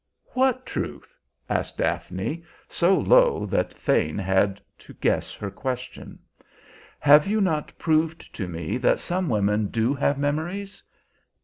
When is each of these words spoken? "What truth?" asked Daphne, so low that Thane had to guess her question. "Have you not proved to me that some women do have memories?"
"What 0.33 0.65
truth?" 0.65 1.15
asked 1.47 1.77
Daphne, 1.77 2.43
so 2.67 2.97
low 2.99 3.45
that 3.45 3.71
Thane 3.71 4.17
had 4.17 4.59
to 4.79 4.95
guess 4.95 5.31
her 5.35 5.51
question. 5.51 6.17
"Have 6.99 7.27
you 7.27 7.39
not 7.39 7.77
proved 7.77 8.33
to 8.33 8.47
me 8.47 8.77
that 8.79 8.99
some 8.99 9.29
women 9.29 9.67
do 9.67 9.93
have 9.93 10.17
memories?" 10.17 10.81